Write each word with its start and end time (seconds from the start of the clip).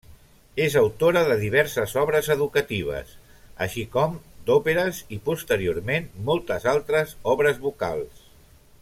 És 0.67 0.75
autora 0.79 1.21
de 1.31 1.35
diverses 1.41 1.93
obres 2.03 2.29
educatives, 2.35 3.11
així 3.67 3.85
com 3.97 4.17
d'òperes 4.49 5.03
i 5.19 5.23
posteriorment 5.31 6.09
moltes 6.31 6.67
altres 6.73 7.15
obres 7.35 7.63
vocals. 7.69 8.27